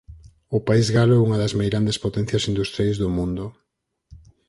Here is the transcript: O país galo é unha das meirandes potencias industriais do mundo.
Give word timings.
O 0.57 0.59
país 0.67 0.87
galo 0.97 1.13
é 1.17 1.23
unha 1.27 1.41
das 1.43 1.55
meirandes 1.59 1.97
potencias 2.05 2.47
industriais 2.51 2.97
do 3.01 3.09
mundo. 3.17 3.45